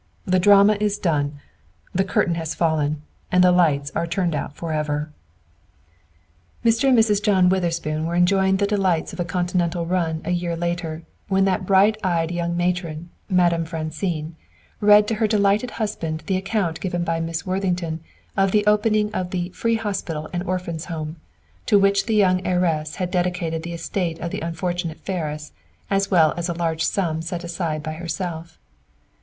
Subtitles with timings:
[0.25, 1.37] The drama is done,
[1.93, 5.11] the curtain has fallen, and the lights are turned out forever!"
[6.65, 6.89] Mr.
[6.89, 7.23] and Mrs.
[7.23, 11.67] John Witherspoon were enjoying the delights of a Continental run a year later, when that
[11.67, 14.35] bright eyed young matron, Madame Francine,
[14.79, 17.99] read to her delighted husband the account given by Miss Worthington
[18.35, 21.17] of the opening of the "Free Hospital and Orphans' Home,"
[21.67, 25.51] to which the young heiress had dedicated the estate of the unfortunate Ferris,
[25.91, 28.57] as well as a large sum set aside by herself.